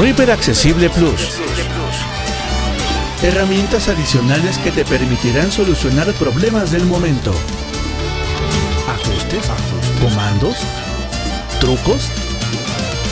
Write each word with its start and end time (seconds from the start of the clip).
Reaper 0.00 0.30
Accesible 0.30 0.88
Plus. 0.88 1.38
Herramientas 3.22 3.88
adicionales 3.88 4.56
que 4.56 4.70
te 4.70 4.82
permitirán 4.82 5.52
solucionar 5.52 6.10
problemas 6.14 6.70
del 6.70 6.86
momento. 6.86 7.34
Ajustes, 8.88 9.44
comandos, 10.00 10.56
trucos, 11.60 12.08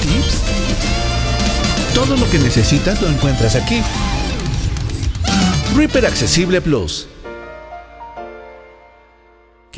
tips. 0.00 0.40
Todo 1.94 2.16
lo 2.16 2.28
que 2.30 2.38
necesitas 2.38 3.02
lo 3.02 3.08
encuentras 3.08 3.54
aquí. 3.54 3.82
Reaper 5.76 6.06
Accesible 6.06 6.62
Plus. 6.62 7.06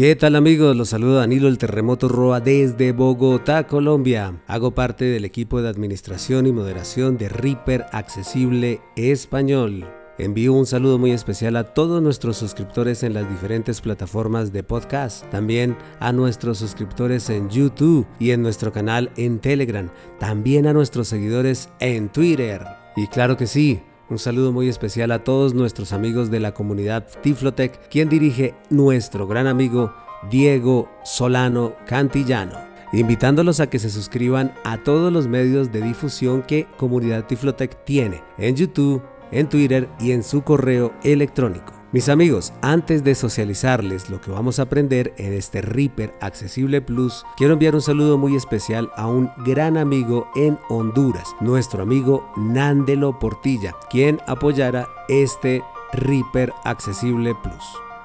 ¿Qué 0.01 0.17
tal 0.17 0.35
amigos? 0.35 0.75
Los 0.75 0.89
saluda 0.89 1.21
Danilo 1.21 1.47
el 1.47 1.59
Terremoto 1.59 2.09
Roa 2.09 2.41
desde 2.41 2.93
Bogotá, 2.93 3.67
Colombia. 3.67 4.41
Hago 4.47 4.71
parte 4.71 5.05
del 5.05 5.27
equipo 5.27 5.61
de 5.61 5.69
administración 5.69 6.47
y 6.47 6.53
moderación 6.53 7.19
de 7.19 7.29
Reaper 7.29 7.85
Accesible 7.93 8.81
Español. 8.97 9.87
Envío 10.17 10.55
un 10.55 10.65
saludo 10.65 10.99
muy 10.99 11.11
especial 11.11 11.55
a 11.57 11.75
todos 11.75 12.01
nuestros 12.01 12.39
suscriptores 12.39 13.03
en 13.03 13.13
las 13.13 13.29
diferentes 13.29 13.83
plataformas 13.83 14.55
de 14.55 14.63
podcast, 14.63 15.29
también 15.29 15.77
a 15.99 16.13
nuestros 16.13 16.57
suscriptores 16.57 17.29
en 17.29 17.51
YouTube 17.51 18.07
y 18.19 18.31
en 18.31 18.41
nuestro 18.41 18.73
canal 18.73 19.11
en 19.19 19.39
Telegram, 19.39 19.91
también 20.19 20.67
a 20.67 20.73
nuestros 20.73 21.09
seguidores 21.09 21.69
en 21.79 22.09
Twitter. 22.09 22.65
Y 22.97 23.07
claro 23.09 23.37
que 23.37 23.47
sí, 23.47 23.83
un 24.11 24.19
saludo 24.19 24.53
muy 24.53 24.69
especial 24.69 25.13
a 25.13 25.21
todos 25.21 25.55
nuestros 25.55 25.93
amigos 25.93 26.31
de 26.31 26.41
la 26.41 26.53
comunidad 26.53 27.07
Tiflotec, 27.23 27.89
quien 27.89 28.09
dirige 28.09 28.55
nuestro 28.69 29.27
gran 29.27 29.47
amigo 29.47 29.95
Diego 30.29 30.91
Solano 31.05 31.75
Cantillano, 31.87 32.59
invitándolos 32.93 33.61
a 33.61 33.71
que 33.71 33.79
se 33.79 33.89
suscriban 33.89 34.53
a 34.65 34.79
todos 34.79 35.13
los 35.13 35.29
medios 35.29 35.71
de 35.71 35.81
difusión 35.81 36.43
que 36.43 36.67
Comunidad 36.77 37.27
Tiflotec 37.27 37.85
tiene 37.85 38.23
en 38.37 38.57
YouTube, 38.57 39.03
en 39.31 39.49
Twitter 39.49 39.89
y 40.01 40.11
en 40.11 40.25
su 40.25 40.43
correo 40.43 40.93
electrónico. 41.05 41.80
Mis 41.93 42.09
amigos, 42.09 42.53
antes 42.63 43.03
de 43.03 43.17
socializarles 43.17 44.11
lo 44.11 44.21
que 44.21 44.31
vamos 44.31 44.61
a 44.61 44.63
aprender 44.63 45.13
en 45.17 45.33
este 45.33 45.61
Reaper 45.61 46.15
Accesible 46.21 46.81
Plus, 46.81 47.27
quiero 47.37 47.55
enviar 47.55 47.75
un 47.75 47.81
saludo 47.81 48.17
muy 48.17 48.37
especial 48.37 48.93
a 48.95 49.09
un 49.09 49.29
gran 49.45 49.77
amigo 49.77 50.31
en 50.37 50.57
Honduras, 50.69 51.35
nuestro 51.41 51.83
amigo 51.83 52.31
Nándelo 52.37 53.19
Portilla, 53.19 53.75
quien 53.91 54.21
apoyara 54.29 54.89
este 55.09 55.65
Reaper 55.93 56.53
Accesible 56.63 57.35
Plus. 57.43 57.65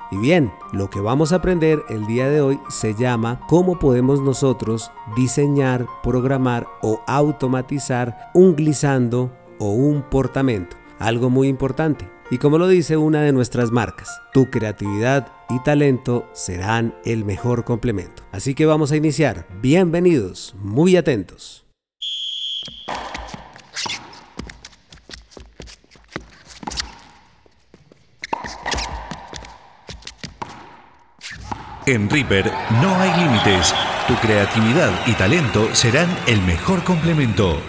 Y 0.09 0.17
bien, 0.17 0.51
lo 0.71 0.89
que 0.89 0.99
vamos 0.99 1.31
a 1.31 1.35
aprender 1.35 1.83
el 1.87 2.07
día 2.07 2.27
de 2.27 2.41
hoy 2.41 2.59
se 2.69 2.95
llama 2.95 3.41
cómo 3.47 3.77
podemos 3.77 4.19
nosotros 4.19 4.89
diseñar, 5.15 5.85
programar 6.01 6.65
o 6.81 7.01
automatizar 7.05 8.31
un 8.33 8.55
glissando 8.55 9.31
o 9.59 9.73
un 9.73 10.01
portamento. 10.01 10.75
Algo 10.97 11.29
muy 11.29 11.49
importante. 11.49 12.14
Y 12.31 12.39
como 12.39 12.57
lo 12.57 12.67
dice 12.67 12.97
una 12.97 13.21
de 13.21 13.31
nuestras 13.31 13.71
marcas, 13.71 14.21
tu 14.33 14.49
creatividad 14.49 15.31
y 15.49 15.59
talento 15.59 16.27
serán 16.33 16.95
el 17.05 17.23
mejor 17.23 17.63
complemento. 17.63 18.23
Así 18.31 18.55
que 18.55 18.65
vamos 18.65 18.91
a 18.91 18.95
iniciar. 18.95 19.45
Bienvenidos, 19.61 20.55
muy 20.57 20.97
atentos. 20.97 21.65
En 31.85 32.09
Reaper 32.09 32.51
no 32.81 32.95
hay 32.95 33.11
límites. 33.21 33.71
Tu 34.07 34.15
creatividad 34.15 34.91
y 35.05 35.13
talento 35.13 35.73
serán 35.75 36.09
el 36.25 36.41
mejor 36.41 36.83
complemento. 36.83 37.61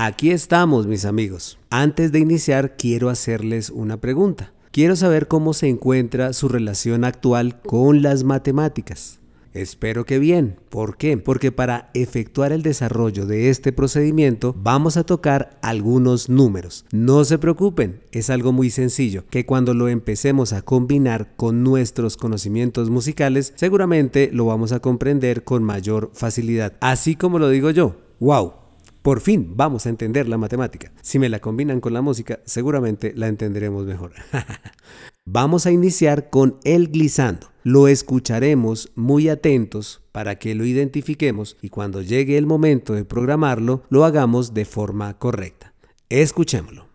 Aquí 0.00 0.30
estamos, 0.30 0.86
mis 0.86 1.04
amigos. 1.04 1.58
Antes 1.70 2.12
de 2.12 2.20
iniciar, 2.20 2.76
quiero 2.76 3.08
hacerles 3.08 3.68
una 3.68 4.00
pregunta. 4.00 4.52
Quiero 4.70 4.94
saber 4.94 5.26
cómo 5.26 5.54
se 5.54 5.66
encuentra 5.66 6.32
su 6.34 6.48
relación 6.48 7.02
actual 7.02 7.60
con 7.62 8.00
las 8.00 8.22
matemáticas. 8.22 9.18
Espero 9.54 10.04
que 10.04 10.20
bien. 10.20 10.60
¿Por 10.68 10.98
qué? 10.98 11.18
Porque 11.18 11.50
para 11.50 11.90
efectuar 11.94 12.52
el 12.52 12.62
desarrollo 12.62 13.26
de 13.26 13.50
este 13.50 13.72
procedimiento 13.72 14.54
vamos 14.56 14.96
a 14.96 15.02
tocar 15.02 15.58
algunos 15.62 16.28
números. 16.28 16.84
No 16.92 17.24
se 17.24 17.38
preocupen, 17.38 18.00
es 18.12 18.30
algo 18.30 18.52
muy 18.52 18.70
sencillo, 18.70 19.24
que 19.28 19.46
cuando 19.46 19.74
lo 19.74 19.88
empecemos 19.88 20.52
a 20.52 20.62
combinar 20.62 21.34
con 21.34 21.64
nuestros 21.64 22.16
conocimientos 22.16 22.88
musicales, 22.88 23.52
seguramente 23.56 24.30
lo 24.32 24.44
vamos 24.44 24.70
a 24.70 24.78
comprender 24.78 25.42
con 25.42 25.64
mayor 25.64 26.12
facilidad. 26.14 26.74
Así 26.80 27.16
como 27.16 27.40
lo 27.40 27.48
digo 27.48 27.72
yo. 27.72 27.96
¡Wow! 28.20 28.67
Por 29.02 29.20
fin 29.20 29.52
vamos 29.56 29.86
a 29.86 29.88
entender 29.88 30.28
la 30.28 30.38
matemática. 30.38 30.92
Si 31.02 31.18
me 31.18 31.28
la 31.28 31.40
combinan 31.40 31.80
con 31.80 31.92
la 31.92 32.02
música, 32.02 32.40
seguramente 32.44 33.12
la 33.14 33.28
entenderemos 33.28 33.86
mejor. 33.86 34.12
vamos 35.24 35.66
a 35.66 35.70
iniciar 35.70 36.30
con 36.30 36.56
el 36.64 36.88
glissando. 36.88 37.48
Lo 37.62 37.88
escucharemos 37.88 38.90
muy 38.94 39.28
atentos 39.28 40.02
para 40.12 40.38
que 40.38 40.54
lo 40.54 40.64
identifiquemos 40.64 41.56
y 41.62 41.68
cuando 41.68 42.02
llegue 42.02 42.38
el 42.38 42.46
momento 42.46 42.94
de 42.94 43.04
programarlo, 43.04 43.82
lo 43.88 44.04
hagamos 44.04 44.54
de 44.54 44.64
forma 44.64 45.18
correcta. 45.18 45.74
Escuchémoslo. 46.08 46.87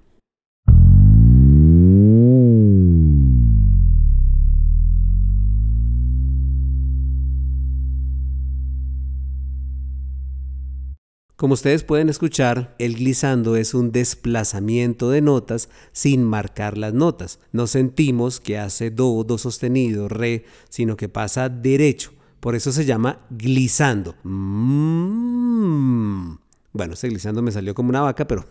Como 11.43 11.55
ustedes 11.55 11.83
pueden 11.83 12.07
escuchar, 12.07 12.73
el 12.79 12.95
glissando 12.95 13.57
es 13.57 13.73
un 13.73 13.91
desplazamiento 13.91 15.09
de 15.09 15.19
notas 15.19 15.67
sin 15.91 16.23
marcar 16.23 16.77
las 16.77 16.93
notas. 16.93 17.41
No 17.51 17.67
sentimos 17.67 18.39
que 18.39 18.57
hace 18.57 18.91
do, 18.91 19.25
do 19.25 19.37
sostenido, 19.37 20.07
re, 20.07 20.45
sino 20.69 20.95
que 20.95 21.09
pasa 21.09 21.49
derecho. 21.49 22.13
Por 22.39 22.55
eso 22.55 22.71
se 22.71 22.85
llama 22.85 23.19
glissando. 23.29 24.15
Mm. 24.23 26.35
Bueno, 26.71 26.93
ese 26.93 27.09
glissando 27.09 27.41
me 27.41 27.51
salió 27.51 27.75
como 27.75 27.89
una 27.89 27.99
vaca, 27.99 28.25
pero, 28.25 28.45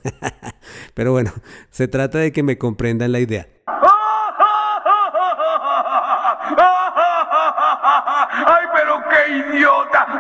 pero 0.93 1.13
bueno, 1.13 1.33
se 1.71 1.89
trata 1.89 2.19
de 2.19 2.31
que 2.31 2.43
me 2.43 2.59
comprendan 2.59 3.11
la 3.11 3.21
idea. 3.21 3.49
¡Ay, 8.45 8.67
pero 8.75 9.01
qué 9.09 9.57
idiota! 9.57 10.07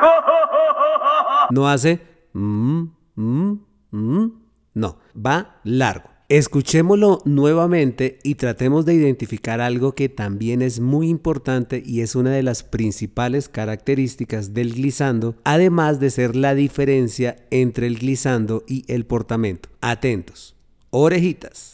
No 1.50 1.68
hace 1.68 2.11
Mm, 2.32 2.82
mm, 3.16 3.52
mm. 3.90 4.32
No, 4.74 4.98
va 5.14 5.60
largo. 5.64 6.10
Escuchémoslo 6.28 7.20
nuevamente 7.26 8.18
y 8.22 8.36
tratemos 8.36 8.86
de 8.86 8.94
identificar 8.94 9.60
algo 9.60 9.94
que 9.94 10.08
también 10.08 10.62
es 10.62 10.80
muy 10.80 11.10
importante 11.10 11.82
y 11.84 12.00
es 12.00 12.14
una 12.14 12.30
de 12.30 12.42
las 12.42 12.62
principales 12.62 13.50
características 13.50 14.54
del 14.54 14.72
glissando, 14.72 15.36
además 15.44 16.00
de 16.00 16.08
ser 16.08 16.34
la 16.34 16.54
diferencia 16.54 17.36
entre 17.50 17.86
el 17.86 17.98
glissando 17.98 18.64
y 18.66 18.84
el 18.88 19.04
portamento. 19.04 19.68
Atentos. 19.82 20.56
Orejitas. 20.88 21.71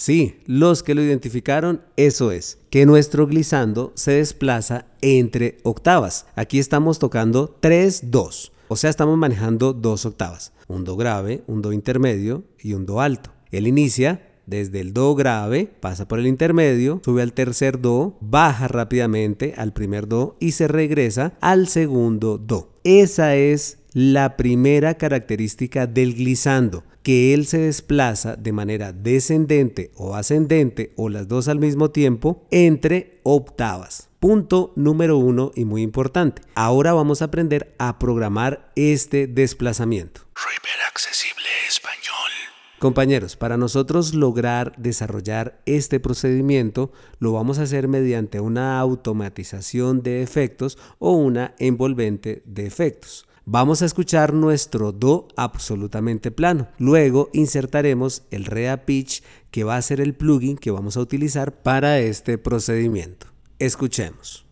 Sí, 0.00 0.36
los 0.46 0.84
que 0.84 0.94
lo 0.94 1.02
identificaron, 1.02 1.82
eso 1.96 2.30
es, 2.30 2.58
que 2.70 2.86
nuestro 2.86 3.26
glissando 3.26 3.90
se 3.96 4.12
desplaza 4.12 4.86
entre 5.00 5.58
octavas. 5.64 6.26
Aquí 6.36 6.60
estamos 6.60 7.00
tocando 7.00 7.58
3-2, 7.60 8.52
o 8.68 8.76
sea, 8.76 8.90
estamos 8.90 9.18
manejando 9.18 9.72
dos 9.72 10.06
octavas, 10.06 10.52
un 10.68 10.84
do 10.84 10.94
grave, 10.94 11.42
un 11.48 11.62
do 11.62 11.72
intermedio 11.72 12.44
y 12.62 12.74
un 12.74 12.86
do 12.86 13.00
alto. 13.00 13.32
Él 13.50 13.66
inicia 13.66 14.22
desde 14.46 14.78
el 14.78 14.92
do 14.92 15.16
grave, 15.16 15.68
pasa 15.80 16.06
por 16.06 16.20
el 16.20 16.28
intermedio, 16.28 17.00
sube 17.04 17.22
al 17.22 17.32
tercer 17.32 17.80
do, 17.80 18.16
baja 18.20 18.68
rápidamente 18.68 19.54
al 19.56 19.72
primer 19.72 20.06
do 20.06 20.36
y 20.38 20.52
se 20.52 20.68
regresa 20.68 21.36
al 21.40 21.66
segundo 21.66 22.38
do. 22.38 22.70
Esa 22.84 23.34
es 23.34 23.77
la 23.92 24.36
primera 24.36 24.94
característica 24.94 25.86
del 25.86 26.14
glissando 26.14 26.84
que 27.02 27.32
él 27.32 27.46
se 27.46 27.58
desplaza 27.58 28.36
de 28.36 28.52
manera 28.52 28.92
descendente 28.92 29.92
o 29.96 30.14
ascendente 30.14 30.92
o 30.96 31.08
las 31.08 31.26
dos 31.26 31.48
al 31.48 31.58
mismo 31.58 31.90
tiempo 31.90 32.46
entre 32.50 33.20
octavas. 33.22 34.10
Punto 34.20 34.72
número 34.76 35.16
uno 35.16 35.52
y 35.54 35.64
muy 35.64 35.82
importante. 35.82 36.42
Ahora 36.54 36.92
vamos 36.92 37.22
a 37.22 37.26
aprender 37.26 37.74
a 37.78 37.98
programar 37.98 38.72
este 38.74 39.26
desplazamiento. 39.26 40.22
Accesible 40.88 41.46
Español. 41.68 42.30
Compañeros, 42.80 43.36
para 43.36 43.56
nosotros 43.56 44.14
lograr 44.14 44.74
desarrollar 44.76 45.60
este 45.64 46.00
procedimiento 46.00 46.90
lo 47.20 47.32
vamos 47.32 47.58
a 47.58 47.62
hacer 47.62 47.86
mediante 47.86 48.40
una 48.40 48.80
automatización 48.80 50.02
de 50.02 50.22
efectos 50.22 50.76
o 50.98 51.12
una 51.12 51.54
envolvente 51.58 52.42
de 52.46 52.66
efectos. 52.66 53.27
Vamos 53.50 53.80
a 53.80 53.86
escuchar 53.86 54.34
nuestro 54.34 54.92
Do 54.92 55.26
absolutamente 55.34 56.30
plano. 56.30 56.68
Luego 56.76 57.30
insertaremos 57.32 58.24
el 58.30 58.44
Rea 58.44 58.84
Pitch 58.84 59.22
que 59.50 59.64
va 59.64 59.76
a 59.76 59.80
ser 59.80 60.02
el 60.02 60.14
plugin 60.14 60.58
que 60.58 60.70
vamos 60.70 60.98
a 60.98 61.00
utilizar 61.00 61.62
para 61.62 61.98
este 61.98 62.36
procedimiento. 62.36 63.26
Escuchemos. 63.58 64.44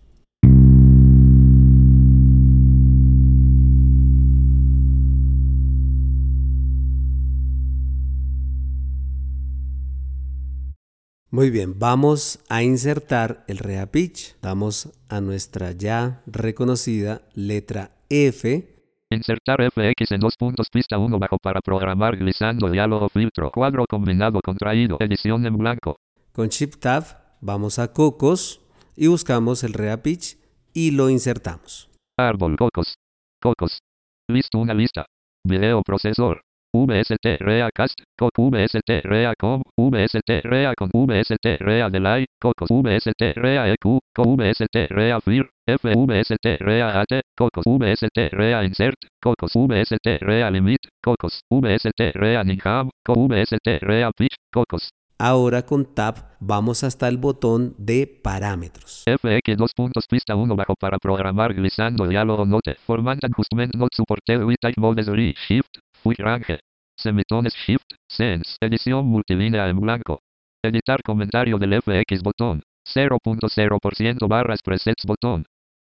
Muy 11.31 11.51
bien, 11.51 11.79
vamos 11.79 12.39
a 12.49 12.63
insertar 12.63 13.45
el 13.47 13.59
Rea 13.59 13.93
Pitch. 13.93 14.37
Damos 14.41 14.89
a 15.11 15.21
nuestra 15.21 15.73
ya 15.73 16.23
reconocida 16.25 17.21
letra 17.35 17.91
F. 18.09 18.76
Insertar 19.17 19.63
FX 19.63 20.13
en 20.13 20.21
dos 20.21 20.37
puntos, 20.37 20.69
pista 20.71 20.99
1 20.99 21.19
bajo 21.19 21.39
para 21.39 21.61
programar, 21.61 22.17
glissando, 22.17 22.69
diálogo, 22.71 23.09
filtro, 23.09 23.51
cuadro 23.51 23.87
combinado, 23.89 24.41
contraído, 24.45 24.99
edición 25.01 25.47
en 25.47 25.57
blanco. 25.57 25.97
Con 26.33 26.49
Shift 26.49 26.79
Tab 26.81 27.05
vamos 27.41 27.79
a 27.79 27.93
Cocos 27.95 28.61
y 28.95 29.07
buscamos 29.07 29.65
el 29.65 29.73
Rea 29.73 30.03
Pitch 30.03 30.37
y 30.75 30.91
lo 30.91 31.09
insertamos. 31.09 31.89
Árbol, 32.19 32.57
Cocos, 32.57 32.97
Cocos. 33.41 33.81
Listo, 34.29 34.59
una 34.59 34.75
lista. 34.75 35.07
Video 35.45 35.83
procesor. 35.83 36.43
VST 36.85 37.39
Rea 37.41 37.71
Cast, 37.75 37.99
Coc 38.19 38.33
VST 38.37 38.91
Rea 39.05 39.33
Com, 39.39 39.63
VST 39.77 40.31
Rea 40.45 40.75
con 40.75 40.91
VST 40.93 41.47
Rea 41.61 41.89
Delay, 41.89 42.27
Cocos 42.39 42.69
VST 42.69 43.23
Rea 43.37 43.73
EQ, 43.73 43.99
Co 44.15 44.37
VST 44.37 44.77
Rea 44.91 45.21
FIR, 45.21 45.49
FVST 45.67 46.47
Rea 46.61 47.01
AT, 47.01 47.21
Cocos 47.35 47.65
VST 47.65 48.19
Rea 48.33 48.65
Insert, 48.65 48.99
Cocos 49.23 49.53
VST 49.55 50.21
Rea 50.21 50.51
Limit, 50.51 50.81
Cocos 51.03 51.41
VST 51.51 52.01
Rea 52.15 52.45
Ninjam, 52.45 52.91
Co 53.05 53.15
VST 53.15 53.81
Rea 53.81 54.11
Pitch, 54.13 54.35
Cocos. 54.53 54.91
Ahora 55.19 55.63
con 55.63 55.95
Tab 55.95 56.37
vamos 56.41 56.85
hasta 56.85 57.09
el 57.09 57.17
botón 57.17 57.75
de 57.79 58.07
parámetros. 58.23 59.03
FX 59.07 59.57
2 59.57 59.73
puntos 59.75 60.05
pista 60.07 60.37
1 60.37 60.55
bajo 60.55 60.75
para 60.79 60.99
programar 60.99 61.55
glissando 61.55 62.07
diálogo 62.07 62.45
note. 62.45 62.75
Format 62.87 63.25
adjustment 63.25 63.75
not 63.77 63.89
supported 63.95 64.45
with 64.45 64.57
type 64.61 64.79
modes 64.79 65.07
re 65.07 65.35
shift 65.49 65.79
Quick 66.07 66.21
range. 66.21 66.61
Semitones 66.99 67.53
Shift, 67.55 67.85
Sense. 68.09 68.57
Edición 68.61 69.07
multilínea 69.07 69.69
en 69.69 69.79
blanco. 69.79 70.21
Editar 70.65 71.03
comentario 71.03 71.59
del 71.59 71.81
FX 71.83 72.23
botón. 72.23 72.63
0.0% 72.89 74.29
barras 74.29 74.61
presets 74.63 75.05
botón. 75.05 75.45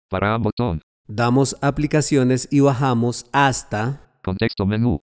Para 0.10 0.38
botón. 0.38 0.82
Damos 1.08 1.56
aplicaciones 1.62 2.48
y 2.52 2.60
bajamos 2.60 3.26
hasta 3.32 4.02
Contexto 4.24 4.66
menú. 4.66 5.00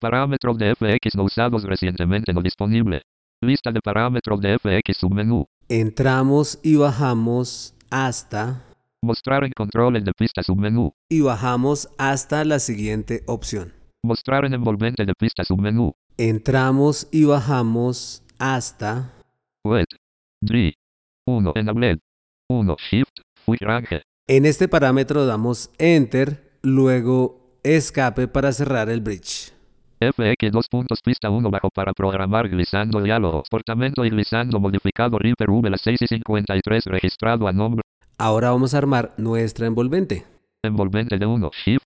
Parámetros 0.00 0.58
de 0.58 0.74
FX 0.74 1.14
no 1.14 1.24
usados 1.24 1.62
recientemente 1.62 2.32
no 2.32 2.42
disponible. 2.42 3.02
Lista 3.40 3.70
de 3.70 3.80
parámetros 3.80 4.40
de 4.40 4.58
FX 4.58 4.96
submenú. 4.98 5.46
Entramos 5.68 6.58
y 6.62 6.76
bajamos 6.76 7.74
hasta 7.90 8.64
Mostrar 9.04 9.44
en 9.44 9.52
controles 9.52 10.04
de 10.04 10.12
pista 10.12 10.42
submenú. 10.42 10.92
y 11.08 11.20
bajamos 11.20 11.88
hasta 11.98 12.44
la 12.44 12.58
siguiente 12.58 13.22
opción. 13.26 13.72
Mostrar 14.04 14.44
en 14.44 14.54
envolvente 14.54 15.04
de 15.04 15.14
pista 15.14 15.44
submenú. 15.44 15.92
Entramos 16.16 17.06
y 17.12 17.24
bajamos 17.24 18.24
hasta 18.36 19.12
Wet. 19.64 19.86
D. 20.40 20.74
1 21.28 21.52
en 21.54 21.66
tablet. 21.66 22.00
1 22.50 22.76
Shift. 22.90 23.20
Quick 23.46 23.62
range. 23.62 24.02
En 24.26 24.44
este 24.44 24.66
parámetro 24.66 25.24
damos 25.24 25.70
Enter, 25.78 26.58
luego 26.62 27.60
Escape 27.62 28.26
para 28.26 28.50
cerrar 28.50 28.88
el 28.88 29.02
bridge. 29.02 29.52
FX 30.00 30.50
2 30.50 30.66
puntos 30.68 31.00
pista 31.00 31.30
1 31.30 31.48
bajo 31.48 31.70
para 31.70 31.92
programar 31.92 32.48
glissando 32.48 33.00
diálogo. 33.00 33.44
Portamento 33.48 34.04
y 34.04 34.10
glissando 34.10 34.58
modificado 34.58 35.16
Reaper 35.16 35.48
V 35.48 35.70
la 35.70 35.78
6 35.78 36.02
y 36.02 36.06
53 36.08 36.86
registrado 36.86 37.46
a 37.46 37.52
nombre. 37.52 37.82
Ahora 38.18 38.50
vamos 38.50 38.74
a 38.74 38.78
armar 38.78 39.14
nuestra 39.16 39.66
envolvente. 39.66 40.26
Envolvente 40.64 41.18
de 41.18 41.26
1 41.26 41.50
Shift. 41.64 41.81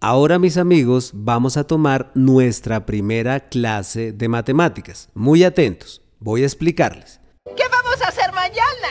Ahora 0.00 0.38
mis 0.38 0.56
amigos 0.58 1.12
vamos 1.14 1.56
a 1.56 1.66
tomar 1.66 2.10
nuestra 2.14 2.84
primera 2.86 3.48
clase 3.48 4.12
de 4.12 4.28
matemáticas. 4.28 5.08
Muy 5.14 5.42
atentos, 5.42 6.02
voy 6.20 6.42
a 6.42 6.46
explicarles. 6.46 7.20
¿Qué 7.56 7.64
vamos 7.70 8.02
a 8.02 8.08
hacer 8.08 8.32
mañana? 8.32 8.90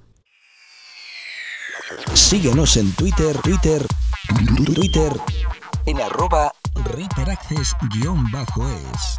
Síguenos 2.13 2.75
en 2.78 2.92
Twitter, 2.94 3.38
Twitter, 3.42 3.86
Twitter, 4.66 5.13
en 5.86 6.01
arroba 6.01 6.51
ReaperAccess-es. 6.75 9.18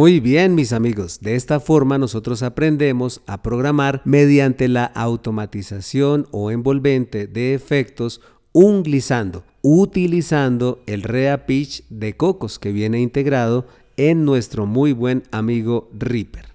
Muy 0.00 0.18
bien, 0.18 0.54
mis 0.54 0.72
amigos. 0.72 1.20
De 1.20 1.34
esta 1.34 1.60
forma 1.60 1.98
nosotros 1.98 2.42
aprendemos 2.42 3.20
a 3.26 3.42
programar 3.42 4.00
mediante 4.06 4.66
la 4.66 4.86
automatización 4.86 6.26
o 6.30 6.50
envolvente 6.50 7.26
de 7.26 7.52
efectos 7.52 8.22
un 8.52 8.82
glissando, 8.82 9.44
utilizando 9.60 10.80
el 10.86 11.02
Rea 11.02 11.44
Pitch 11.44 11.84
de 11.90 12.16
Cocos 12.16 12.58
que 12.58 12.72
viene 12.72 12.98
integrado 13.02 13.66
en 13.98 14.24
nuestro 14.24 14.64
muy 14.64 14.94
buen 14.94 15.22
amigo 15.32 15.90
Reaper. 15.92 16.46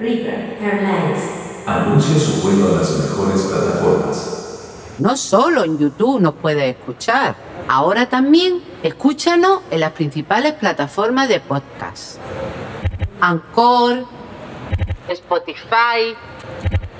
Reaper 0.00 0.58
Airlines. 0.60 1.22
Anuncia 1.64 2.18
su 2.18 2.42
vuelo 2.42 2.74
a 2.74 2.78
las 2.80 2.90
mejores 2.98 3.40
plataformas. 3.42 4.35
No 4.98 5.16
solo 5.16 5.64
en 5.64 5.78
YouTube 5.78 6.20
nos 6.20 6.34
puedes 6.34 6.74
escuchar, 6.74 7.34
ahora 7.68 8.08
también 8.08 8.62
escúchanos 8.82 9.60
en 9.70 9.80
las 9.80 9.92
principales 9.92 10.54
plataformas 10.54 11.28
de 11.28 11.40
podcast. 11.40 12.16
Anchor, 13.20 14.06
Spotify, 15.08 16.16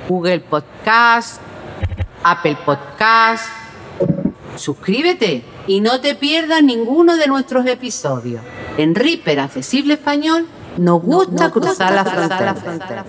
Google 0.09 0.41
Podcast, 0.41 1.41
Apple 2.23 2.59
Podcast. 2.67 3.47
Suscríbete 4.57 5.43
y 5.67 5.81
no 5.81 6.01
te 6.01 6.15
pierdas 6.15 6.63
ninguno 6.63 7.17
de 7.17 7.27
nuestros 7.27 7.67
episodios. 7.67 8.43
En 8.77 8.95
Reaper 8.95 9.41
Accesible 9.41 9.95
Español 9.95 10.47
nos 10.77 11.01
gusta 11.01 11.51
cruzar 11.51 11.95
la 11.95 12.05
frontera. 12.05 13.05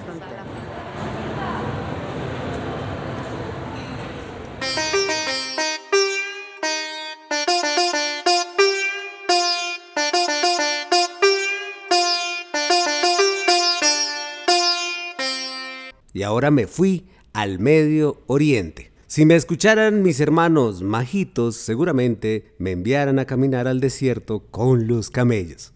Y 16.18 16.24
ahora 16.24 16.50
me 16.50 16.66
fui 16.66 17.06
al 17.32 17.60
Medio 17.60 18.24
Oriente. 18.26 18.92
Si 19.06 19.28
me 19.28 19.36
escucharan 19.36 20.02
mis 20.02 20.20
hermanos 20.20 20.82
majitos, 20.82 21.58
seguramente 21.58 22.56
me 22.58 22.72
enviaran 22.72 23.20
a 23.20 23.26
caminar 23.26 23.68
al 23.68 23.80
desierto 23.80 24.40
con 24.50 24.88
los 24.88 25.12
camellos. 25.12 25.74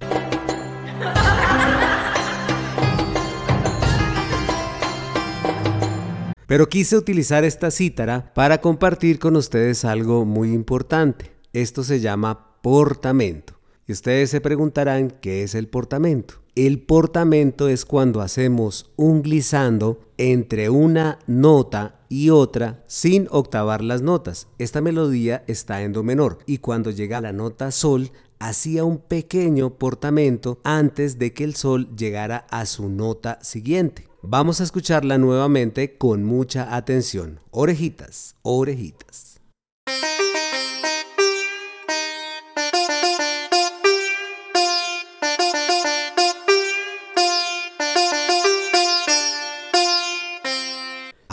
Pero 6.48 6.68
quise 6.70 6.98
utilizar 6.98 7.44
esta 7.44 7.70
cítara 7.70 8.34
para 8.34 8.62
compartir 8.62 9.20
con 9.20 9.36
ustedes 9.36 9.86
algo 9.86 10.26
muy 10.26 10.52
importante. 10.54 11.34
Esto 11.54 11.84
se 11.84 12.00
llama 12.00 12.58
portamento. 12.64 13.61
Ustedes 13.92 14.30
se 14.30 14.42
preguntarán 14.42 15.12
qué 15.22 15.44
es 15.44 15.56
el 15.56 15.68
portamento. 15.68 16.36
El 16.56 16.82
portamento 16.82 17.70
es 17.70 17.86
cuando 17.86 18.22
hacemos 18.22 18.92
un 18.98 19.22
glissando 19.22 20.00
entre 20.18 20.70
una 20.70 21.20
nota 21.28 22.02
y 22.10 22.30
otra 22.30 22.84
sin 22.88 23.28
octavar 23.32 23.82
las 23.82 24.02
notas. 24.02 24.48
Esta 24.58 24.82
melodía 24.82 25.44
está 25.48 25.82
en 25.82 25.94
do 25.94 26.04
menor 26.04 26.40
y 26.46 26.58
cuando 26.58 26.92
llega 26.92 27.22
la 27.22 27.32
nota 27.32 27.72
sol 27.72 28.12
hacía 28.40 28.84
un 28.84 28.98
pequeño 28.98 29.78
portamento 29.78 30.60
antes 30.64 31.18
de 31.20 31.34
que 31.34 31.46
el 31.46 31.56
sol 31.56 31.88
llegara 31.96 32.48
a 32.50 32.66
su 32.66 32.90
nota 32.90 33.40
siguiente. 33.42 34.08
Vamos 34.22 34.60
a 34.60 34.66
escucharla 34.66 35.18
nuevamente 35.18 35.98
con 35.98 36.24
mucha 36.24 36.76
atención. 36.76 37.40
Orejitas, 37.52 38.36
orejitas. 38.42 39.31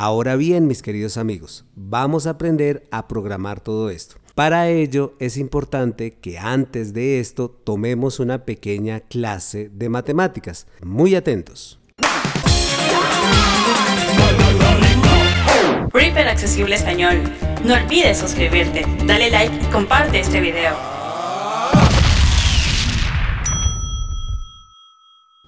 Ahora 0.01 0.37
bien, 0.37 0.69
mis 0.69 0.81
queridos 0.81 1.17
amigos, 1.17 1.65
vamos 1.75 2.29
a 2.29 2.31
aprender 2.31 2.87
a 2.93 3.09
programar 3.09 3.59
todo 3.59 3.91
esto. 3.91 4.15
Para 4.37 4.69
ello 4.69 5.17
es 5.19 5.37
importante 5.37 6.13
que 6.13 6.39
antes 6.39 6.93
de 6.93 7.19
esto 7.19 7.51
tomemos 7.51 8.21
una 8.21 8.45
pequeña 8.45 9.01
clase 9.01 9.71
de 9.71 9.89
matemáticas. 9.89 10.69
Muy 10.85 11.17
atentos. 11.17 11.81
Reaper 15.93 16.29
Accesible 16.29 16.77
Español. 16.77 17.21
No 17.65 17.75
olvides 17.75 18.19
suscribirte, 18.19 18.87
dale 19.05 19.33
like 19.33 19.53
y 19.53 19.67
comparte 19.73 20.21
este 20.21 20.41
video. 20.41 20.77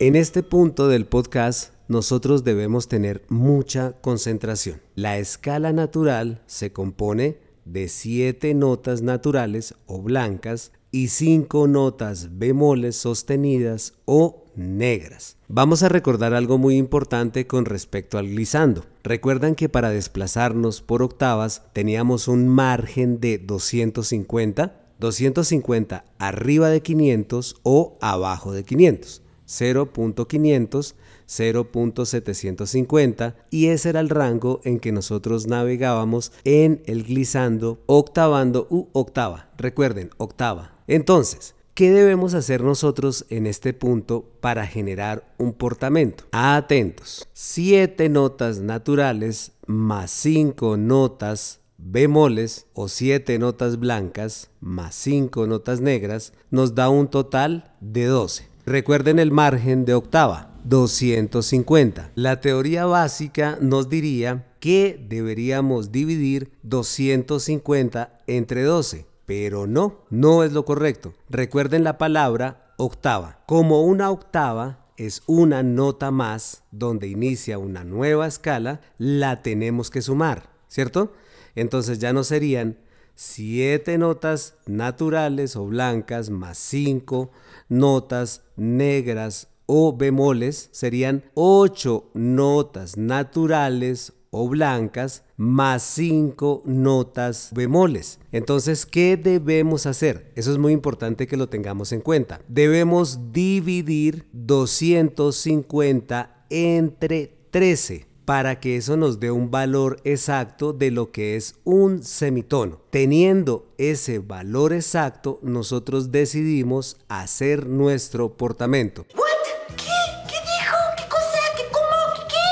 En 0.01 0.17
este 0.17 0.43
punto 0.43 0.89
del 0.89 1.07
podcast 1.07 1.73
nosotros 1.91 2.45
debemos 2.45 2.87
tener 2.87 3.25
mucha 3.29 3.95
concentración. 4.01 4.81
La 4.95 5.19
escala 5.19 5.73
natural 5.73 6.41
se 6.47 6.73
compone 6.73 7.39
de 7.65 7.89
siete 7.89 8.55
notas 8.55 9.03
naturales 9.03 9.75
o 9.87 10.01
blancas 10.01 10.71
y 10.93 11.09
cinco 11.09 11.67
notas 11.67 12.39
bemoles 12.39 12.95
sostenidas 12.95 13.95
o 14.05 14.45
negras. 14.55 15.37
Vamos 15.49 15.83
a 15.83 15.89
recordar 15.89 16.33
algo 16.33 16.59
muy 16.59 16.77
importante 16.77 17.49
con 17.49 17.65
respecto 17.65 18.19
al 18.19 18.29
glissando. 18.29 18.85
Recuerdan 19.03 19.57
que 19.57 19.69
para 19.69 19.91
desplazarnos 19.91 20.83
por 20.83 21.03
octavas 21.03 21.65
teníamos 21.73 22.29
un 22.29 22.47
margen 22.47 23.19
de 23.19 23.39
250, 23.39 24.81
250 25.01 26.05
arriba 26.21 26.69
de 26.69 26.83
500 26.83 27.57
o 27.65 27.99
abajo 28.01 28.53
de 28.53 28.63
500. 28.63 29.23
0.500, 29.51 30.95
0.750 31.31 33.35
y 33.51 33.67
ese 33.67 33.91
era 33.91 34.01
el 34.01 34.09
rango 34.09 34.61
en 34.65 34.81
que 34.81 34.91
nosotros 34.91 35.47
navegábamos 35.47 36.33
en 36.45 36.83
el 36.87 37.05
glissando 37.05 37.81
octavando 37.87 38.67
u 38.69 38.89
octava. 38.93 39.49
Recuerden, 39.57 40.11
octava. 40.17 40.73
Entonces, 40.89 41.55
¿qué 41.75 41.93
debemos 41.93 42.35
hacer 42.35 42.65
nosotros 42.65 43.27
en 43.29 43.47
este 43.47 43.73
punto 43.73 44.29
para 44.41 44.67
generar 44.67 45.33
un 45.39 45.53
portamento? 45.53 46.25
Atentos. 46.33 47.29
7 47.33 48.09
notas 48.09 48.59
naturales 48.59 49.53
más 49.67 50.11
5 50.11 50.77
notas 50.77 51.61
bemoles 51.79 52.67
o 52.75 52.89
7 52.89 53.39
notas 53.39 53.79
blancas 53.79 54.51
más 54.61 54.97
5 54.97 55.47
notas 55.47 55.81
negras 55.81 56.33
nos 56.51 56.75
da 56.75 56.91
un 56.91 57.09
total 57.09 57.73
de 57.81 58.07
12. 58.07 58.50
Recuerden 58.71 59.19
el 59.19 59.33
margen 59.33 59.85
de 59.85 59.95
octava, 59.95 60.53
250. 60.63 62.13
La 62.15 62.41
teoría 62.41 62.87
básica 62.87 63.59
nos 63.61 63.89
diría 63.89 64.47
que 64.61 65.05
deberíamos 65.09 65.91
dividir 65.91 66.53
250 66.63 68.21
entre 68.29 68.63
12, 68.63 69.07
pero 69.27 69.67
no, 69.67 70.05
no 70.09 70.45
es 70.45 70.53
lo 70.53 70.65
correcto. 70.65 71.15
Recuerden 71.29 71.83
la 71.83 71.99
palabra 71.99 72.73
octava. 72.77 73.41
Como 73.47 73.83
una 73.83 74.09
octava 74.09 74.87
es 74.97 75.25
una 75.27 75.65
nota 75.65 76.13
más 76.13 76.63
donde 76.71 77.09
inicia 77.09 77.59
una 77.59 77.83
nueva 77.83 78.29
escala, 78.29 78.83
la 78.99 79.43
tenemos 79.43 79.91
que 79.91 80.01
sumar, 80.01 80.49
¿cierto? 80.69 81.13
Entonces 81.57 81.99
ya 81.99 82.13
no 82.13 82.23
serían 82.23 82.77
7 83.23 83.99
notas 83.99 84.55
naturales 84.65 85.55
o 85.55 85.67
blancas 85.67 86.31
más 86.31 86.57
5 86.57 87.31
notas 87.69 88.45
negras 88.57 89.49
o 89.67 89.95
bemoles 89.95 90.71
serían 90.73 91.25
8 91.35 92.13
notas 92.15 92.97
naturales 92.97 94.15
o 94.31 94.49
blancas 94.49 95.25
más 95.37 95.83
5 95.83 96.63
notas 96.65 97.51
bemoles. 97.55 98.21
Entonces, 98.33 98.87
¿qué 98.87 99.19
debemos 99.19 99.85
hacer? 99.85 100.33
Eso 100.35 100.51
es 100.51 100.57
muy 100.57 100.73
importante 100.73 101.27
que 101.27 101.37
lo 101.37 101.51
tengamos 101.51 101.93
en 101.93 102.01
cuenta. 102.01 102.41
Debemos 102.49 103.33
dividir 103.33 104.31
250 104.33 106.47
entre 106.49 107.37
13 107.51 108.10
para 108.31 108.61
que 108.61 108.77
eso 108.77 108.97
nos 108.97 109.19
dé 109.19 109.33
un 109.33 109.51
valor 109.51 110.01
exacto 110.05 110.73
de 110.73 110.93
lo 110.93 111.11
que 111.11 111.35
es 111.35 111.57
un 111.65 112.05
semitono. 112.05 112.81
Teniendo 112.91 113.67
ese 113.77 114.21
valor 114.21 114.73
exacto, 114.73 115.41
nosotros 115.43 116.13
decidimos 116.13 116.97
hacer 117.09 117.67
nuestro 117.67 118.37
portamento. 118.37 119.05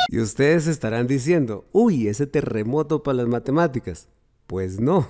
Y 0.08 0.18
ustedes 0.18 0.66
estarán 0.66 1.06
diciendo, 1.06 1.64
uy, 1.70 2.08
ese 2.08 2.26
terremoto 2.26 3.04
para 3.04 3.18
las 3.18 3.28
matemáticas. 3.28 4.08
Pues 4.48 4.80
no, 4.80 5.06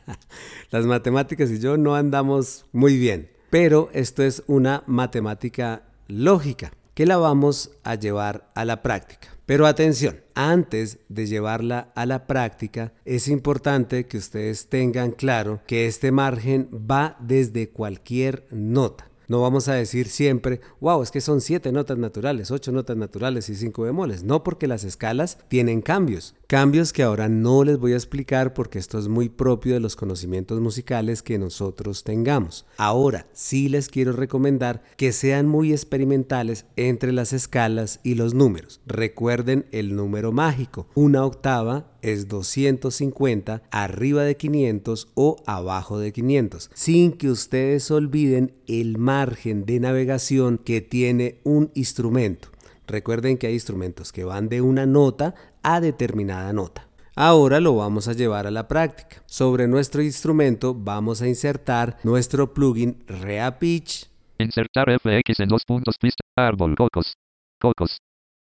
las 0.70 0.86
matemáticas 0.86 1.50
y 1.50 1.58
yo 1.58 1.76
no 1.76 1.94
andamos 1.94 2.64
muy 2.72 2.96
bien, 2.96 3.30
pero 3.50 3.90
esto 3.92 4.22
es 4.22 4.42
una 4.46 4.84
matemática 4.86 5.82
lógica 6.06 6.72
que 6.98 7.06
la 7.06 7.16
vamos 7.16 7.70
a 7.84 7.94
llevar 7.94 8.50
a 8.56 8.64
la 8.64 8.82
práctica. 8.82 9.28
Pero 9.46 9.68
atención, 9.68 10.16
antes 10.34 10.98
de 11.08 11.28
llevarla 11.28 11.92
a 11.94 12.06
la 12.06 12.26
práctica, 12.26 12.92
es 13.04 13.28
importante 13.28 14.06
que 14.06 14.18
ustedes 14.18 14.66
tengan 14.66 15.12
claro 15.12 15.60
que 15.64 15.86
este 15.86 16.10
margen 16.10 16.68
va 16.72 17.16
desde 17.20 17.70
cualquier 17.70 18.48
nota. 18.50 19.08
No 19.28 19.42
vamos 19.42 19.68
a 19.68 19.74
decir 19.74 20.08
siempre, 20.08 20.62
wow, 20.80 21.02
es 21.02 21.10
que 21.10 21.20
son 21.20 21.42
siete 21.42 21.70
notas 21.70 21.98
naturales, 21.98 22.50
ocho 22.50 22.72
notas 22.72 22.96
naturales 22.96 23.50
y 23.50 23.54
cinco 23.54 23.82
bemoles. 23.82 24.24
No 24.24 24.42
porque 24.42 24.66
las 24.66 24.84
escalas 24.84 25.36
tienen 25.48 25.82
cambios. 25.82 26.34
Cambios 26.46 26.94
que 26.94 27.02
ahora 27.02 27.28
no 27.28 27.62
les 27.62 27.78
voy 27.78 27.92
a 27.92 27.96
explicar 27.96 28.54
porque 28.54 28.78
esto 28.78 28.98
es 28.98 29.08
muy 29.08 29.28
propio 29.28 29.74
de 29.74 29.80
los 29.80 29.96
conocimientos 29.96 30.60
musicales 30.60 31.22
que 31.22 31.38
nosotros 31.38 32.04
tengamos. 32.04 32.64
Ahora 32.78 33.26
sí 33.34 33.68
les 33.68 33.90
quiero 33.90 34.12
recomendar 34.12 34.82
que 34.96 35.12
sean 35.12 35.46
muy 35.46 35.72
experimentales 35.72 36.64
entre 36.76 37.12
las 37.12 37.34
escalas 37.34 38.00
y 38.02 38.14
los 38.14 38.32
números. 38.32 38.80
Recuerden 38.86 39.66
el 39.72 39.94
número 39.94 40.32
mágico. 40.32 40.88
Una 40.94 41.26
octava 41.26 41.97
es 42.02 42.28
250 42.28 43.62
arriba 43.70 44.22
de 44.24 44.36
500 44.36 45.08
o 45.14 45.36
abajo 45.46 45.98
de 45.98 46.12
500, 46.12 46.70
sin 46.74 47.12
que 47.12 47.30
ustedes 47.30 47.90
olviden 47.90 48.54
el 48.66 48.98
margen 48.98 49.64
de 49.64 49.80
navegación 49.80 50.58
que 50.58 50.80
tiene 50.80 51.40
un 51.44 51.70
instrumento. 51.74 52.48
Recuerden 52.86 53.36
que 53.36 53.46
hay 53.46 53.54
instrumentos 53.54 54.12
que 54.12 54.24
van 54.24 54.48
de 54.48 54.62
una 54.62 54.86
nota 54.86 55.34
a 55.62 55.80
determinada 55.80 56.52
nota. 56.52 56.88
Ahora 57.14 57.58
lo 57.58 57.74
vamos 57.74 58.06
a 58.06 58.12
llevar 58.12 58.46
a 58.46 58.50
la 58.52 58.68
práctica. 58.68 59.22
Sobre 59.26 59.66
nuestro 59.66 60.02
instrumento 60.02 60.72
vamos 60.72 61.20
a 61.20 61.26
insertar 61.26 61.98
nuestro 62.04 62.54
plugin 62.54 63.02
ReaPitch. 63.08 64.08
Insertar 64.38 64.86
FX 65.00 65.40
en 65.40 65.48
dos 65.48 65.64
puntos 65.66 65.96
pista, 65.98 66.22
árbol, 66.36 66.76
cocos, 66.76 67.14
cocos, 67.60 67.98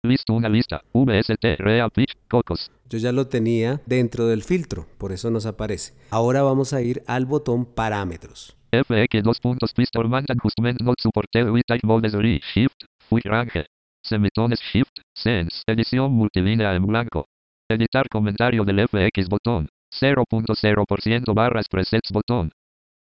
Listo 0.05 0.35
una 0.35 0.51
lista. 0.51 0.83
VST, 0.93 1.57
Real 1.57 1.91
Pitch, 1.91 2.13
Cocos. 2.29 2.71
Yo 2.91 2.99
ya 2.99 3.11
lo 3.11 3.27
tenía 3.27 3.81
dentro 3.87 4.27
del 4.27 4.43
filtro, 4.43 4.87
por 4.99 5.13
eso 5.13 5.31
nos 5.31 5.47
aparece. 5.47 5.95
Ahora 6.11 6.43
vamos 6.43 6.75
a 6.75 6.83
ir 6.83 7.03
al 7.07 7.25
botón 7.25 7.65
Parámetros. 7.65 8.55
FX 8.71 9.23
dos 9.23 9.41
puntos 9.41 9.73
pista 9.73 9.99
Ormand 9.99 10.31
Adjustment 10.31 10.79
Not 10.83 11.01
Supported 11.01 11.49
with 11.49 11.63
Type 11.67 11.87
Modes 11.87 12.13
Re, 12.13 12.39
Shift, 12.55 12.85
Full 13.09 13.23
Range. 13.25 13.65
Semitones 14.03 14.61
Shift, 14.61 14.93
Sense. 15.15 15.63
Edición 15.67 16.13
multilínea 16.13 16.75
en 16.75 16.85
blanco. 16.85 17.25
Editar 17.71 18.07
comentario 18.11 18.63
del 18.65 18.87
FX 18.87 19.31
botón. 19.31 19.71
0.0% 19.99 21.35
barras 21.35 21.67
presets 21.71 22.13
botón. 22.13 22.53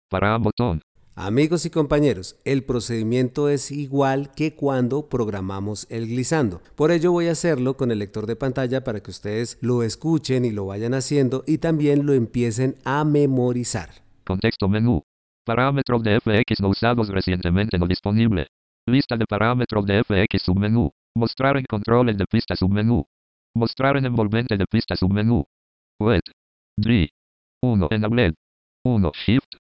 Para 0.08 0.38
botón. 0.38 0.84
Amigos 1.16 1.66
y 1.66 1.70
compañeros, 1.70 2.38
el 2.46 2.64
procedimiento 2.64 3.50
es 3.50 3.70
igual 3.70 4.32
que 4.34 4.56
cuando 4.56 5.10
programamos 5.10 5.86
el 5.90 6.08
glissando. 6.08 6.62
Por 6.76 6.90
ello 6.90 7.12
voy 7.12 7.28
a 7.28 7.34
hacerlo 7.34 7.76
con 7.76 7.92
el 7.92 8.00
lector 8.00 8.28
de 8.28 8.38
pantalla 8.38 8.86
para 8.86 9.02
que 9.04 9.12
ustedes 9.12 9.58
lo 9.60 9.84
escuchen 9.84 10.46
y 10.46 10.52
lo 10.52 10.68
vayan 10.68 10.94
haciendo 10.94 11.44
y 11.46 11.58
también 11.58 12.06
lo 12.06 12.14
empiecen 12.14 12.78
a 12.86 13.04
memorizar. 13.04 13.90
Contexto 14.26 14.70
menú. 14.70 15.04
Parámetros 15.46 16.02
de 16.02 16.18
FX 16.22 16.62
no 16.62 16.70
usados 16.70 17.10
recientemente 17.10 17.78
no 17.78 17.88
disponible. 17.88 18.48
Lista 18.88 19.18
de 19.18 19.26
parámetros 19.26 19.86
de 19.86 20.04
FX 20.04 20.44
submenú. 20.44 20.92
Mostrar 21.14 21.58
en 21.58 21.66
controles 21.66 22.18
de 22.18 22.26
pista 22.26 22.56
submenú. 22.56 23.06
Mostrar 23.54 23.98
en 23.98 24.06
envolvente 24.06 24.56
de 24.56 24.66
pista 24.66 24.96
submenú. 24.96 25.44
Wet. 26.00 26.24
3. 26.82 27.10
1 27.64 27.88
en 27.92 28.02
la 28.02 28.34
1 28.86 29.12
Shift. 29.26 29.51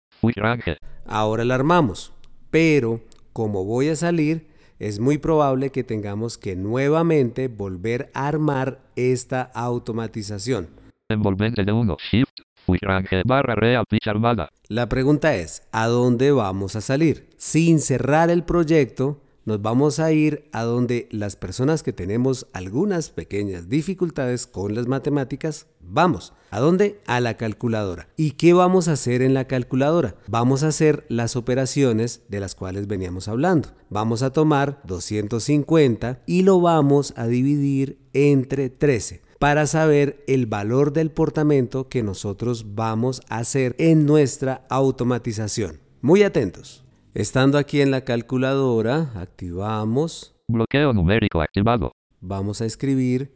Ahora 1.05 1.43
la 1.45 1.55
armamos, 1.55 2.13
pero 2.49 3.01
como 3.33 3.65
voy 3.65 3.89
a 3.89 3.95
salir, 3.95 4.47
es 4.79 4.99
muy 4.99 5.17
probable 5.17 5.71
que 5.71 5.83
tengamos 5.83 6.37
que 6.37 6.55
nuevamente 6.55 7.47
volver 7.47 8.09
a 8.13 8.27
armar 8.27 8.79
esta 8.95 9.41
automatización. 9.41 10.69
Envolvente 11.09 11.63
de 11.63 11.71
1, 11.71 11.97
Shift, 12.11 12.39
Range, 12.67 13.23
barra 13.25 13.55
real, 13.55 13.83
pitch 13.89 14.07
armada. 14.07 14.49
La 14.67 14.87
pregunta 14.87 15.35
es, 15.35 15.67
¿a 15.71 15.87
dónde 15.87 16.31
vamos 16.31 16.75
a 16.75 16.81
salir? 16.81 17.29
Sin 17.37 17.79
cerrar 17.79 18.29
el 18.29 18.43
proyecto, 18.43 19.19
nos 19.45 19.61
vamos 19.61 19.99
a 19.99 20.11
ir 20.11 20.49
a 20.51 20.63
donde 20.63 21.07
las 21.11 21.35
personas 21.35 21.83
que 21.83 21.93
tenemos 21.93 22.47
algunas 22.53 23.09
pequeñas 23.09 23.69
dificultades 23.69 24.45
con 24.45 24.75
las 24.75 24.87
matemáticas, 24.87 25.67
vamos. 25.81 26.33
¿A 26.51 26.59
dónde? 26.59 26.99
A 27.07 27.19
la 27.21 27.37
calculadora. 27.37 28.07
¿Y 28.17 28.31
qué 28.31 28.53
vamos 28.53 28.87
a 28.87 28.93
hacer 28.93 29.21
en 29.21 29.33
la 29.33 29.45
calculadora? 29.45 30.15
Vamos 30.27 30.63
a 30.63 30.67
hacer 30.67 31.05
las 31.09 31.35
operaciones 31.35 32.21
de 32.27 32.39
las 32.39 32.55
cuales 32.55 32.87
veníamos 32.87 33.27
hablando. 33.27 33.69
Vamos 33.89 34.21
a 34.21 34.31
tomar 34.31 34.81
250 34.85 36.21
y 36.25 36.43
lo 36.43 36.61
vamos 36.61 37.13
a 37.15 37.27
dividir 37.27 37.97
entre 38.13 38.69
13 38.69 39.21
para 39.39 39.65
saber 39.65 40.23
el 40.27 40.45
valor 40.45 40.93
del 40.93 41.09
portamento 41.09 41.89
que 41.89 42.03
nosotros 42.03 42.75
vamos 42.75 43.21
a 43.27 43.39
hacer 43.39 43.75
en 43.79 44.05
nuestra 44.05 44.67
automatización. 44.69 45.79
Muy 46.01 46.21
atentos. 46.21 46.83
Estando 47.13 47.57
aquí 47.57 47.81
en 47.81 47.91
la 47.91 48.05
calculadora, 48.05 49.11
activamos. 49.15 50.33
Bloqueo 50.47 50.93
numérico 50.93 51.41
activado. 51.41 51.91
Vamos 52.21 52.61
a 52.61 52.65
escribir 52.65 53.33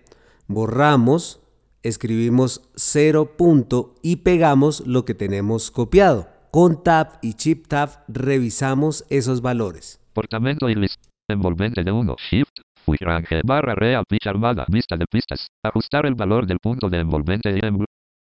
Borramos, 0.48 1.42
escribimos 1.82 2.70
0 2.76 3.36
punto 3.38 3.96
y 4.02 4.18
pegamos 4.18 4.86
lo 4.86 5.06
que 5.06 5.14
tenemos 5.14 5.72
copiado. 5.72 6.28
Con 6.52 6.84
Tab 6.84 7.18
y 7.22 7.34
Chip 7.34 7.68
Tab 7.68 8.04
revisamos 8.08 9.06
esos 9.10 9.42
valores. 9.42 10.00
Portamento 10.14 10.70
y 10.70 10.76
list. 10.76 11.04
Envolvente 11.28 11.84
de 11.84 11.92
1. 11.92 12.16
Shift. 12.30 12.60
Range 12.86 13.42
barra 13.44 13.76
real 13.76 14.04
pitch 14.08 14.28
armada. 14.28 14.66
Vista 14.70 14.98
de 14.98 15.06
pistas. 15.06 15.48
Ajustar 15.64 16.06
el 16.06 16.16
valor 16.16 16.46
del 16.46 16.60
punto 16.60 16.90
de 16.90 17.00
envolvente 17.00 17.50
en 17.50 17.86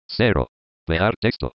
0. 0.08 0.48
Pegar 0.86 1.14
texto. 1.20 1.52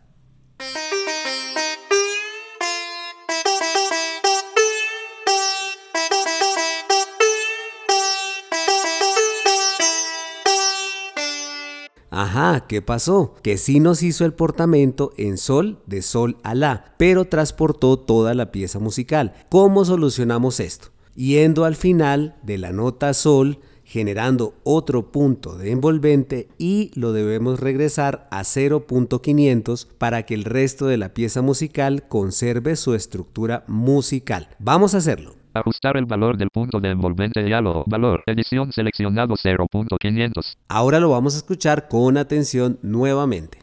Ajá, 12.18 12.66
¿qué 12.66 12.82
pasó? 12.82 13.36
Que 13.44 13.58
sí 13.58 13.82
nos 13.82 14.02
hizo 14.02 14.24
el 14.24 14.32
portamento 14.32 15.12
en 15.18 15.38
sol 15.38 15.80
de 15.86 16.02
sol 16.02 16.38
a 16.44 16.56
la, 16.56 16.96
pero 16.98 17.26
transportó 17.26 18.00
toda 18.00 18.34
la 18.34 18.54
pieza 18.54 18.80
musical. 18.80 19.34
¿Cómo 19.50 19.84
solucionamos 19.84 20.62
esto? 20.62 20.92
Yendo 21.16 21.66
al 21.66 21.76
final 21.76 22.38
de 22.42 22.58
la 22.58 22.72
nota 22.72 23.14
sol, 23.14 23.60
generando 23.84 24.54
otro 24.64 25.12
punto 25.12 25.58
de 25.58 25.72
envolvente 25.72 26.48
y 26.58 26.90
lo 26.96 27.12
debemos 27.12 27.60
regresar 27.60 28.30
a 28.32 28.44
0.500 28.44 29.86
para 29.98 30.24
que 30.24 30.36
el 30.36 30.46
resto 30.46 30.88
de 30.88 30.96
la 30.96 31.14
pieza 31.14 31.42
musical 31.42 32.08
conserve 32.08 32.78
su 32.78 32.94
estructura 32.94 33.66
musical. 33.68 34.48
Vamos 34.60 34.96
a 34.96 35.00
hacerlo. 35.00 35.45
Ajustar 35.56 35.96
el 35.96 36.06
valor 36.06 36.36
del 36.36 36.50
punto 36.50 36.82
de 36.82 36.90
envolvente 36.90 37.42
diálogo. 37.42 37.86
Valor. 37.88 38.24
Edición 38.26 38.74
seleccionado 38.74 39.36
0.500. 39.36 40.58
Ahora 40.68 41.00
lo 41.00 41.12
vamos 41.12 41.36
a 41.36 41.38
escuchar 41.38 41.88
con 41.88 42.18
atención 42.18 42.78
nuevamente. 42.82 43.60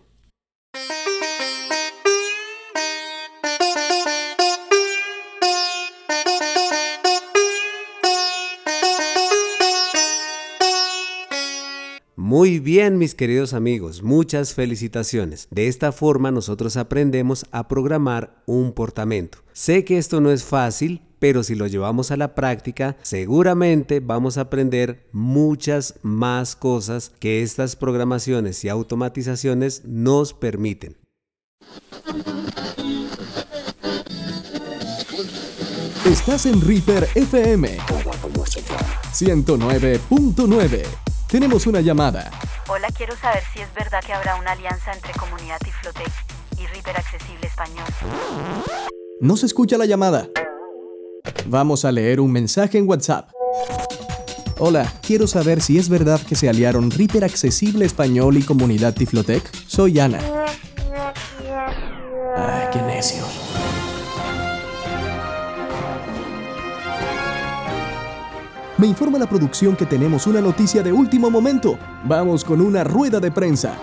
Muy 12.17 12.59
bien, 12.61 12.97
mis 12.97 13.15
queridos 13.15 13.53
amigos, 13.53 14.03
muchas 14.03 14.55
felicitaciones. 14.55 15.47
De 15.51 15.69
esta 15.69 15.93
forma 15.93 16.31
nosotros 16.31 16.79
aprendemos 16.79 17.45
a 17.53 17.69
programar 17.69 18.43
un 18.47 18.73
portamento. 18.73 19.41
Sé 19.53 19.85
que 19.85 19.99
esto 19.99 20.23
no 20.23 20.31
es 20.31 20.43
fácil, 20.43 21.03
pero 21.23 21.45
si 21.45 21.55
lo 21.55 21.69
llevamos 21.69 22.11
a 22.11 22.17
la 22.17 22.35
práctica, 22.35 22.97
seguramente 23.03 24.01
vamos 24.01 24.39
a 24.39 24.41
aprender 24.41 25.09
muchas 25.13 25.95
más 26.03 26.57
cosas 26.57 27.13
que 27.21 27.45
estas 27.45 27.77
programaciones 27.77 28.65
y 28.65 28.69
automatizaciones 28.69 29.85
nos 29.85 30.35
permiten. 30.35 30.97
Estás 36.05 36.47
en 36.47 36.61
Reaper 36.61 37.09
FM 37.15 37.79
109.9. 39.13 40.83
Tenemos 41.29 41.69
una 41.69 41.81
llamada. 41.83 42.33
Hola, 42.69 42.89
quiero 42.97 43.15
saber 43.15 43.45
si 43.55 43.61
es 43.61 43.73
verdad 43.75 44.03
que 44.05 44.13
habrá 44.13 44.35
una 44.41 44.51
alianza 44.51 44.93
entre 44.93 45.13
Comunidad 45.13 45.59
Tiflotec 45.61 46.11
y 46.59 46.67
Reaper 46.67 46.97
Accesible 46.97 47.47
Español. 47.47 47.87
No 49.21 49.37
se 49.37 49.47
escucha 49.47 49.79
la 49.79 49.87
llamada. 49.87 50.27
Vamos 51.47 51.85
a 51.85 51.93
leer 51.93 52.21
un 52.21 52.33
mensaje 52.33 52.79
en 52.79 52.89
WhatsApp. 52.89 53.31
Hola, 54.59 54.93
quiero 55.05 55.27
saber 55.27 55.61
si 55.61 55.79
es 55.79 55.89
verdad 55.89 56.21
que 56.21 56.37
se 56.37 56.49
aliaron 56.49 56.91
Reaper 56.91 57.25
Accesible 57.25 57.85
Español 57.85 58.37
y 58.37 58.43
Comunidad 58.43 58.95
Tiflotec. 58.95 59.43
Soy 59.67 59.99
Ana. 59.99 60.21
Ay, 62.37 62.69
qué 62.73 62.83
necio. 62.83 63.25
Me 68.79 68.87
informa 68.87 69.19
la 69.19 69.29
producción 69.29 69.77
que 69.77 69.87
tenemos 69.87 70.27
una 70.27 70.41
noticia 70.41 70.83
de 70.83 70.93
último 70.93 71.31
momento. 71.31 71.79
Vamos 72.05 72.45
con 72.45 72.61
una 72.61 72.83
rueda 72.85 73.21
de 73.21 73.31
prensa. 73.31 73.77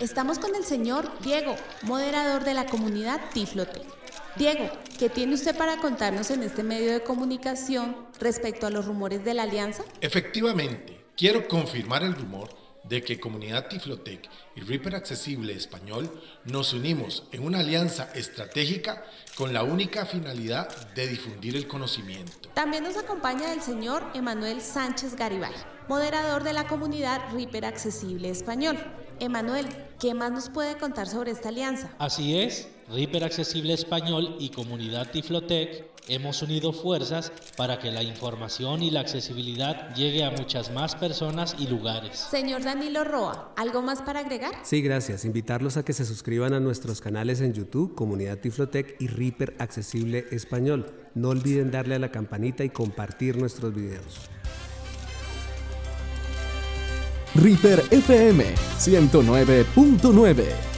Estamos 0.00 0.38
con 0.38 0.54
el 0.54 0.64
señor 0.64 1.06
Diego, 1.22 1.54
moderador 1.82 2.44
de 2.44 2.54
la 2.54 2.66
comunidad 2.66 3.20
Tiflotec. 3.32 4.01
Diego, 4.36 4.70
¿qué 4.98 5.10
tiene 5.10 5.34
usted 5.34 5.54
para 5.54 5.76
contarnos 5.76 6.30
en 6.30 6.42
este 6.42 6.62
medio 6.62 6.90
de 6.90 7.02
comunicación 7.02 7.94
respecto 8.18 8.66
a 8.66 8.70
los 8.70 8.86
rumores 8.86 9.22
de 9.24 9.34
la 9.34 9.42
alianza? 9.42 9.84
Efectivamente, 10.00 11.04
quiero 11.16 11.46
confirmar 11.46 12.02
el 12.02 12.14
rumor 12.14 12.48
de 12.84 13.02
que 13.02 13.20
Comunidad 13.20 13.68
Tiflotec 13.68 14.28
y 14.56 14.60
Reaper 14.62 14.96
Accesible 14.96 15.52
Español 15.52 16.10
nos 16.44 16.72
unimos 16.72 17.24
en 17.30 17.44
una 17.44 17.60
alianza 17.60 18.10
estratégica 18.14 19.04
con 19.36 19.52
la 19.52 19.62
única 19.64 20.06
finalidad 20.06 20.94
de 20.94 21.08
difundir 21.08 21.54
el 21.54 21.68
conocimiento. 21.68 22.48
También 22.54 22.84
nos 22.84 22.96
acompaña 22.96 23.52
el 23.52 23.60
señor 23.60 24.02
Emanuel 24.14 24.62
Sánchez 24.62 25.14
Garibay, 25.14 25.52
moderador 25.88 26.42
de 26.42 26.54
la 26.54 26.66
comunidad 26.66 27.20
Reaper 27.32 27.66
Accesible 27.66 28.30
Español. 28.30 28.78
Emanuel, 29.22 29.66
¿qué 30.00 30.14
más 30.14 30.32
nos 30.32 30.48
puede 30.48 30.76
contar 30.76 31.06
sobre 31.06 31.30
esta 31.30 31.50
alianza? 31.50 31.92
Así 32.00 32.36
es, 32.36 32.66
Reaper 32.88 33.22
Accesible 33.22 33.72
Español 33.72 34.34
y 34.40 34.48
Comunidad 34.48 35.12
Tiflotec 35.12 35.84
hemos 36.08 36.42
unido 36.42 36.72
fuerzas 36.72 37.30
para 37.56 37.78
que 37.78 37.92
la 37.92 38.02
información 38.02 38.82
y 38.82 38.90
la 38.90 38.98
accesibilidad 38.98 39.94
llegue 39.94 40.24
a 40.24 40.32
muchas 40.32 40.72
más 40.72 40.96
personas 40.96 41.54
y 41.56 41.68
lugares. 41.68 42.18
Señor 42.18 42.64
Danilo 42.64 43.04
Roa, 43.04 43.52
¿algo 43.56 43.80
más 43.80 44.02
para 44.02 44.18
agregar? 44.18 44.56
Sí, 44.64 44.82
gracias. 44.82 45.24
Invitarlos 45.24 45.76
a 45.76 45.84
que 45.84 45.92
se 45.92 46.04
suscriban 46.04 46.52
a 46.52 46.58
nuestros 46.58 47.00
canales 47.00 47.40
en 47.40 47.52
YouTube, 47.52 47.94
Comunidad 47.94 48.38
Tiflotec 48.38 49.00
y 49.00 49.06
Reaper 49.06 49.54
Accesible 49.60 50.26
Español. 50.32 50.92
No 51.14 51.28
olviden 51.28 51.70
darle 51.70 51.94
a 51.94 52.00
la 52.00 52.10
campanita 52.10 52.64
y 52.64 52.70
compartir 52.70 53.36
nuestros 53.36 53.72
videos. 53.72 54.18
Reaper 57.34 57.80
FM 57.90 58.42
109.9. 58.78 60.71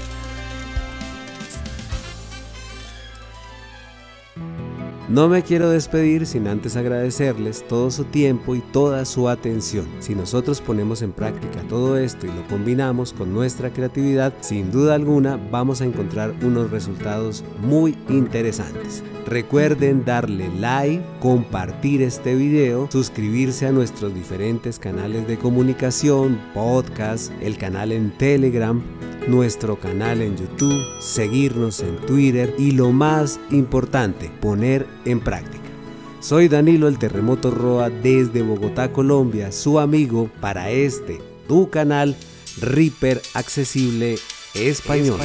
No 5.15 5.29
me 5.29 5.45
quiero 5.45 5.71
despedir 5.71 6.27
sin 6.27 6.49
antes 6.49 6.75
agradecerles 6.75 7.65
todo 7.69 7.93
su 7.93 8.03
tiempo 8.03 8.57
y 8.57 8.61
toda 8.73 9.05
su 9.05 9.29
atención. 9.29 9.87
Si 10.01 10.13
nosotros 10.13 10.61
ponemos 10.61 11.03
en 11.03 11.13
práctica 11.13 11.61
todo 11.69 11.97
esto 11.97 12.27
y 12.27 12.31
lo 12.31 12.45
combinamos 12.49 13.13
con 13.13 13.33
nuestra 13.33 13.73
creatividad, 13.73 14.35
sin 14.41 14.73
duda 14.73 14.97
alguna 14.97 15.39
vamos 15.53 15.81
a 15.81 15.85
encontrar 15.85 16.35
unos 16.43 16.73
resultados 16.73 17.45
muy 17.61 17.97
interesantes. 18.09 19.05
Recuerden 19.25 20.05
darle 20.05 20.49
like, 20.59 21.05
compartir 21.21 22.03
este 22.03 22.35
video, 22.35 22.89
suscribirse 22.91 23.69
a 23.69 23.73
nuestros 23.73 24.13
diferentes 24.17 24.81
canales 24.81 25.29
de 25.29 25.39
comunicación, 25.39 26.41
podcast, 26.53 27.31
el 27.41 27.57
canal 27.57 27.93
en 27.93 28.11
Telegram, 28.19 28.83
nuestro 29.27 29.79
canal 29.79 30.21
en 30.21 30.37
YouTube, 30.37 30.83
seguirnos 31.01 31.81
en 31.81 31.97
Twitter 32.07 32.55
y 32.59 32.73
lo 32.73 32.93
más 32.93 33.41
importante, 33.51 34.31
poner 34.41 34.87
en 35.05 35.21
práctica. 35.21 35.65
Soy 36.21 36.49
Danilo 36.49 36.89
el 36.89 36.99
Terremoto 36.99 37.51
Roa 37.51 37.91
desde 37.91 38.43
Bogotá, 38.43 38.93
Colombia, 38.93 39.53
su 39.53 39.79
amigo 39.79 40.31
para 40.41 40.71
este, 40.71 41.21
tu 41.47 41.69
canal 41.69 42.17
Reaper 42.61 43.21
Accesible 43.35 44.17
Español. 44.55 45.21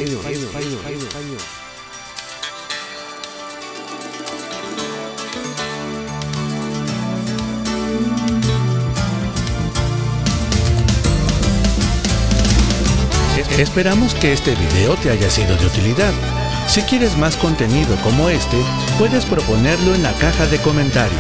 Esperamos 13.58 14.14
que 14.16 14.32
este 14.32 14.56
video 14.56 14.96
te 14.96 15.10
haya 15.10 15.30
sido 15.30 15.56
de 15.58 15.66
utilidad. 15.66 16.39
Si 16.70 16.84
quieres 16.84 17.18
más 17.18 17.36
contenido 17.36 17.96
como 18.04 18.30
este, 18.30 18.56
puedes 19.00 19.26
proponerlo 19.26 19.96
en 19.96 20.04
la 20.04 20.14
caja 20.14 20.46
de 20.46 20.60
comentarios. 20.60 21.20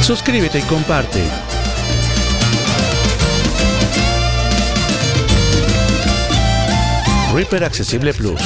Suscríbete 0.00 0.60
y 0.60 0.62
comparte. 0.62 1.22
Reaper 7.34 7.64
Accesible 7.64 8.14
Plus. 8.14 8.40